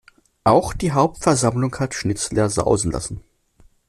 Auch 0.45 0.73
die 0.73 0.93
Hauptversammlung 0.93 1.75
hat 1.77 1.93
Schnitzler 1.93 2.49
sausen 2.49 2.91
lassen. 2.91 3.21